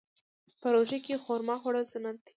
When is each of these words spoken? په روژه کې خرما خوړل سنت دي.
په 0.61 0.67
روژه 0.73 0.99
کې 1.05 1.21
خرما 1.23 1.55
خوړل 1.61 1.85
سنت 1.93 2.17
دي. 2.25 2.29